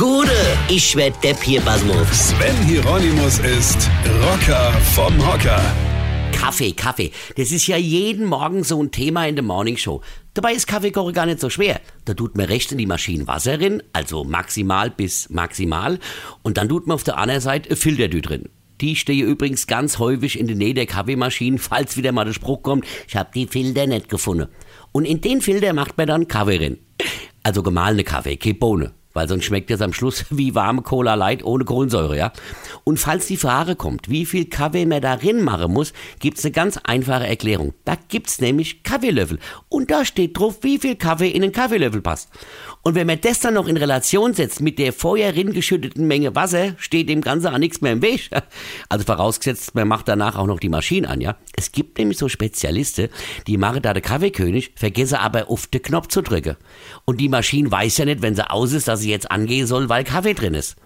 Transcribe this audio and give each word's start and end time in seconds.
Gude, 0.00 0.32
ich 0.70 0.96
werd 0.96 1.22
Depp 1.22 1.42
hier, 1.42 1.60
Basmus. 1.60 2.30
Sven 2.30 2.56
Hieronymus 2.64 3.38
ist 3.40 3.90
Rocker 4.22 4.72
vom 4.94 5.14
Hocker. 5.26 5.60
Kaffee, 6.32 6.72
Kaffee. 6.72 7.10
Das 7.36 7.52
ist 7.52 7.66
ja 7.66 7.76
jeden 7.76 8.24
Morgen 8.24 8.64
so 8.64 8.82
ein 8.82 8.92
Thema 8.92 9.28
in 9.28 9.36
der 9.36 9.44
Morning 9.44 9.76
Show. 9.76 10.00
Dabei 10.32 10.54
ist 10.54 10.66
Kaffeekoche 10.66 11.12
gar 11.12 11.26
nicht 11.26 11.38
so 11.38 11.50
schwer. 11.50 11.82
Da 12.06 12.14
tut 12.14 12.34
man 12.34 12.46
rechts 12.46 12.72
in 12.72 12.78
die 12.78 12.86
Maschine 12.86 13.26
Wasser 13.26 13.58
drin, 13.58 13.82
also 13.92 14.24
maximal 14.24 14.88
bis 14.88 15.28
maximal. 15.28 15.98
Und 16.40 16.56
dann 16.56 16.70
tut 16.70 16.86
man 16.86 16.94
auf 16.94 17.04
der 17.04 17.18
anderen 17.18 17.42
Seite 17.42 17.76
Filter 17.76 18.08
drin. 18.08 18.48
Die 18.80 18.96
stehe 18.96 19.26
übrigens 19.26 19.66
ganz 19.66 19.98
häufig 19.98 20.40
in 20.40 20.46
der 20.46 20.56
Nähe 20.56 20.72
der 20.72 20.86
Kaffeemaschine, 20.86 21.58
falls 21.58 21.98
wieder 21.98 22.12
mal 22.12 22.24
der 22.24 22.32
Spruch 22.32 22.62
kommt, 22.62 22.86
ich 23.06 23.16
habe 23.16 23.32
die 23.34 23.46
Filter 23.46 23.86
nicht 23.86 24.08
gefunden. 24.08 24.48
Und 24.92 25.04
in 25.04 25.20
den 25.20 25.42
Filter 25.42 25.74
macht 25.74 25.98
man 25.98 26.06
dann 26.06 26.26
Kaffee 26.26 26.56
rein. 26.56 26.78
Also 27.42 27.62
gemahlene 27.62 28.04
Kaffee, 28.04 28.38
keine 28.38 28.54
Bohne. 28.54 28.94
Weil 29.12 29.28
sonst 29.28 29.44
schmeckt 29.44 29.70
es 29.70 29.80
am 29.80 29.92
Schluss 29.92 30.24
wie 30.30 30.54
warme 30.54 30.82
Cola 30.82 31.14
Light 31.14 31.44
ohne 31.44 31.64
Kohlensäure, 31.64 32.16
ja? 32.16 32.32
Und 32.84 32.98
falls 32.98 33.26
die 33.26 33.36
Frage 33.36 33.76
kommt, 33.76 34.08
wie 34.08 34.26
viel 34.26 34.46
Kaffee 34.46 34.86
man 34.86 35.02
darin 35.02 35.42
machen 35.42 35.72
muss, 35.72 35.92
gibt's 36.18 36.44
eine 36.44 36.52
ganz 36.52 36.78
einfache 36.84 37.26
Erklärung. 37.26 37.74
Da 37.84 37.96
gibt's 38.08 38.40
nämlich 38.40 38.82
Kaffeelöffel. 38.82 39.38
Und 39.68 39.90
da 39.90 40.04
steht 40.04 40.38
drauf, 40.38 40.58
wie 40.62 40.78
viel 40.78 40.96
Kaffee 40.96 41.30
in 41.30 41.42
einen 41.42 41.52
Kaffeelöffel 41.52 42.00
passt. 42.00 42.30
Und 42.82 42.94
wenn 42.94 43.06
man 43.06 43.20
das 43.20 43.40
dann 43.40 43.54
noch 43.54 43.68
in 43.68 43.76
Relation 43.76 44.32
setzt 44.32 44.60
mit 44.60 44.78
der 44.78 44.92
vorher 44.92 45.32
geschütteten 45.32 46.06
Menge 46.06 46.34
Wasser, 46.34 46.74
steht 46.78 47.08
dem 47.08 47.20
Ganzen 47.20 47.48
auch 47.48 47.58
nichts 47.58 47.80
mehr 47.80 47.92
im 47.92 48.02
Weg. 48.02 48.30
Also 48.88 49.04
vorausgesetzt, 49.04 49.74
man 49.74 49.86
macht 49.86 50.08
danach 50.08 50.36
auch 50.36 50.46
noch 50.46 50.58
die 50.58 50.68
Maschine 50.68 51.08
an, 51.08 51.20
ja? 51.20 51.36
Es 51.56 51.70
gibt 51.70 51.98
nämlich 51.98 52.18
so 52.18 52.28
Spezialisten, 52.28 53.08
die 53.46 53.56
machen 53.56 53.82
da 53.82 53.94
den 53.94 54.02
Kaffeekönig, 54.02 54.72
vergessen 54.74 55.16
aber 55.16 55.48
auf 55.48 55.66
den 55.66 55.82
Knopf 55.82 56.08
zu 56.08 56.22
drücken. 56.22 56.56
Und 57.04 57.20
die 57.20 57.28
Maschine 57.28 57.70
weiß 57.70 57.98
ja 57.98 58.04
nicht, 58.06 58.22
wenn 58.22 58.34
sie 58.34 58.50
aus 58.50 58.72
ist, 58.72 58.88
dass 58.88 58.99
sie 59.00 59.10
jetzt 59.10 59.30
angehen 59.30 59.66
soll, 59.66 59.88
weil 59.88 60.04
Kaffee 60.04 60.34
drin 60.34 60.54
ist. 60.54 60.76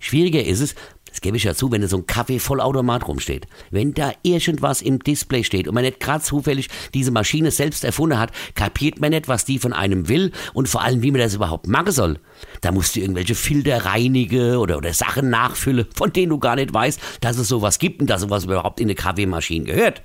Schwieriger 0.00 0.44
ist 0.44 0.60
es, 0.60 0.74
das 1.10 1.20
gebe 1.20 1.36
ich 1.36 1.44
ja 1.44 1.54
zu, 1.54 1.72
wenn 1.72 1.80
da 1.80 1.88
so 1.88 1.96
ein 1.96 2.06
Kaffee-Vollautomat 2.06 3.08
rumsteht. 3.08 3.46
Wenn 3.70 3.94
da 3.94 4.12
irgendwas 4.22 4.82
im 4.82 4.98
Display 5.00 5.42
steht 5.42 5.66
und 5.66 5.74
man 5.74 5.82
nicht 5.82 6.00
gerade 6.00 6.22
zufällig 6.22 6.68
diese 6.94 7.10
Maschine 7.10 7.50
selbst 7.50 7.82
erfunden 7.82 8.18
hat, 8.18 8.30
kapiert 8.54 9.00
man 9.00 9.10
nicht, 9.10 9.26
was 9.26 9.44
die 9.44 9.58
von 9.58 9.72
einem 9.72 10.08
will 10.08 10.32
und 10.52 10.68
vor 10.68 10.82
allem, 10.82 11.02
wie 11.02 11.10
man 11.10 11.20
das 11.20 11.34
überhaupt 11.34 11.66
machen 11.66 11.92
soll. 11.92 12.20
Da 12.60 12.72
musst 12.72 12.94
du 12.94 13.00
irgendwelche 13.00 13.34
Filter 13.34 13.84
reinigen 13.84 14.56
oder, 14.56 14.76
oder 14.76 14.92
Sachen 14.92 15.30
nachfüllen, 15.30 15.86
von 15.94 16.12
denen 16.12 16.30
du 16.30 16.38
gar 16.38 16.56
nicht 16.56 16.72
weißt, 16.72 17.00
dass 17.20 17.38
es 17.38 17.48
sowas 17.48 17.78
gibt 17.78 18.00
und 18.00 18.08
dass 18.08 18.20
sowas 18.20 18.44
überhaupt 18.44 18.78
in 18.80 18.86
eine 18.86 18.94
Kaffeemaschine 18.94 19.64
gehört. 19.64 20.02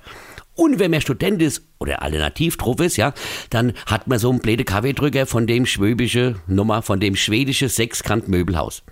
Und 0.54 0.78
wenn 0.78 0.90
man 0.90 1.00
Student 1.00 1.42
ist 1.42 1.62
oder 1.78 2.02
alternativ 2.02 2.56
drauf 2.56 2.80
ist, 2.80 2.96
ja, 2.96 3.12
dann 3.50 3.72
hat 3.86 4.06
man 4.06 4.18
so 4.18 4.30
einen 4.30 4.38
blöden 4.38 4.64
Kaffeedrücker 4.64 5.26
von 5.26 5.46
dem 5.46 5.66
schwäbische 5.66 6.36
Nummer, 6.46 6.82
von 6.82 7.00
dem 7.00 7.16
schwedische 7.16 7.68
Sechskant 7.68 8.28
Möbelhaus. 8.28 8.82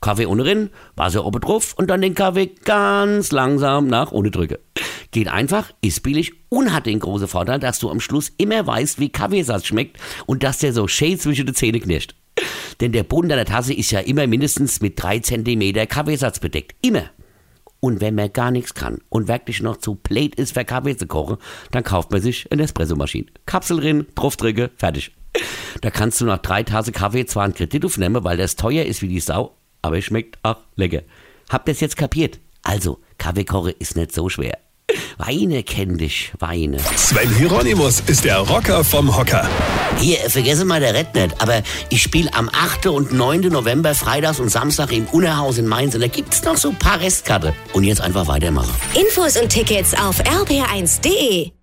Kaffee 0.00 0.26
ohne 0.26 0.44
Rinn, 0.44 0.70
Wasser 0.94 1.24
oben 1.24 1.40
drauf 1.40 1.74
und 1.76 1.88
dann 1.90 2.02
den 2.02 2.14
Kaffee 2.14 2.52
ganz 2.64 3.32
langsam 3.32 3.88
nach 3.88 4.12
ohne 4.12 4.30
drücke. 4.30 4.60
Geht 5.10 5.28
einfach, 5.28 5.72
ist 5.80 6.02
billig 6.02 6.32
und 6.50 6.72
hat 6.72 6.86
den 6.86 7.00
großen 7.00 7.26
Vorteil, 7.26 7.58
dass 7.58 7.80
du 7.80 7.90
am 7.90 7.98
Schluss 7.98 8.30
immer 8.38 8.66
weißt, 8.66 9.00
wie 9.00 9.08
Kaffeesatz 9.08 9.66
schmeckt 9.66 9.98
und 10.26 10.42
dass 10.42 10.58
der 10.58 10.72
so 10.72 10.86
schön 10.86 11.18
zwischen 11.18 11.46
den 11.46 11.54
Zähnen 11.54 11.80
knirscht. 11.80 12.14
Denn 12.80 12.92
der 12.92 13.02
Boden 13.02 13.28
deiner 13.28 13.44
Tasse 13.44 13.74
ist 13.74 13.90
ja 13.90 14.00
immer 14.00 14.28
mindestens 14.28 14.80
mit 14.80 15.02
drei 15.02 15.18
Zentimeter 15.18 15.86
Kaffeesatz 15.86 16.38
bedeckt. 16.38 16.76
Immer. 16.80 17.10
Und 17.80 18.00
wenn 18.00 18.14
man 18.14 18.32
gar 18.32 18.50
nichts 18.50 18.74
kann 18.74 18.98
und 19.08 19.28
wirklich 19.28 19.62
noch 19.62 19.76
zu 19.76 19.94
blöd 19.94 20.34
ist, 20.34 20.54
für 20.54 20.64
Kaffee 20.64 20.96
zu 20.96 21.06
kochen, 21.06 21.36
dann 21.70 21.84
kauft 21.84 22.10
man 22.10 22.20
sich 22.20 22.50
eine 22.50 22.64
Espressomaschine. 22.64 23.26
Kapsel 23.46 23.78
drin, 23.78 24.06
draufdrücke, 24.14 24.70
fertig. 24.76 25.12
Da 25.80 25.90
kannst 25.90 26.20
du 26.20 26.24
nach 26.24 26.38
drei 26.38 26.64
Tassen 26.64 26.92
Kaffee 26.92 27.26
zwar 27.26 27.44
einen 27.44 27.54
Kredit 27.54 27.84
aufnehmen, 27.84 28.24
weil 28.24 28.36
das 28.36 28.56
teuer 28.56 28.84
ist 28.84 29.02
wie 29.02 29.08
die 29.08 29.20
Sau, 29.20 29.54
aber 29.82 29.98
es 29.98 30.04
schmeckt 30.04 30.38
auch 30.42 30.56
lecker. 30.74 31.02
Habt 31.48 31.68
ihr 31.68 31.72
es 31.72 31.80
jetzt 31.80 31.96
kapiert? 31.96 32.40
Also, 32.62 32.98
Kaffee 33.16 33.44
kochen 33.44 33.74
ist 33.78 33.96
nicht 33.96 34.12
so 34.12 34.28
schwer. 34.28 34.58
Weine 35.18 35.62
kenn 35.62 35.98
dich, 35.98 36.32
Weine. 36.38 36.78
Sven 36.96 37.34
Hieronymus 37.36 38.00
ist 38.06 38.24
der 38.24 38.38
Rocker 38.38 38.84
vom 38.84 39.16
Hocker. 39.16 39.48
Hier, 39.98 40.18
vergesse 40.30 40.64
mal 40.64 40.80
der 40.80 40.94
Red 40.94 41.14
nicht, 41.14 41.40
aber 41.40 41.62
ich 41.90 42.02
spiele 42.02 42.32
am 42.34 42.48
8. 42.48 42.86
und 42.86 43.12
9. 43.12 43.40
November, 43.48 43.94
Freitags 43.94 44.40
und 44.40 44.48
Samstag 44.48 44.92
im 44.92 45.06
Unerhaus 45.06 45.58
in 45.58 45.66
Mainz 45.66 45.94
und 45.94 46.00
da 46.00 46.08
gibt's 46.08 46.42
noch 46.44 46.56
so 46.56 46.70
ein 46.70 46.78
paar 46.78 47.00
Restkarte. 47.00 47.54
Und 47.72 47.84
jetzt 47.84 48.00
einfach 48.00 48.26
weitermachen. 48.26 48.74
Infos 48.94 49.36
und 49.36 49.48
Tickets 49.48 49.94
auf 49.94 50.20
rb1.de. 50.20 51.57